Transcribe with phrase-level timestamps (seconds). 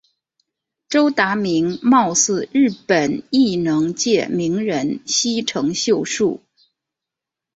[0.89, 6.41] 周达明貌似日本艺能界名人西城秀树。